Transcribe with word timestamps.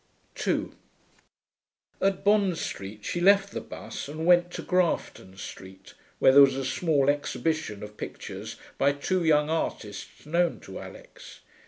2 0.33 0.73
At 2.01 2.23
Bond 2.23 2.57
Street 2.57 3.05
she 3.05 3.21
left 3.21 3.51
the 3.53 3.61
bus 3.61 4.07
and 4.07 4.25
went 4.25 4.49
to 4.49 4.63
Grafton 4.63 5.37
Street, 5.37 5.93
where 6.17 6.31
there 6.31 6.41
was 6.41 6.55
a 6.55 6.65
small 6.65 7.07
exhibition 7.07 7.83
of 7.83 7.97
pictures 7.97 8.55
by 8.79 8.93
two 8.93 9.23
young 9.23 9.51
artists 9.51 10.25
known 10.25 10.59
to 10.61 10.79
Alix. 10.79 11.41